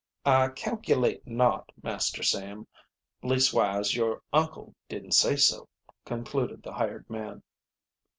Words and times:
"I 0.25 0.47
calculate 0.47 1.27
not, 1.27 1.71
Master 1.83 2.23
Sam. 2.23 2.65
Leas'wise, 3.21 3.95
your 3.95 4.23
uncle 4.33 4.73
didn't 4.89 5.11
say 5.13 5.35
so," 5.35 5.69
concluded 6.05 6.63
the 6.63 6.73
hired 6.73 7.07
man. 7.07 7.43